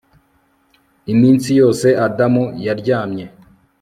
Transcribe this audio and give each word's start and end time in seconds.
Iminsi 1.13 1.49
yose 1.59 1.87
Adamu 2.05 2.43
yaramye 2.65 3.25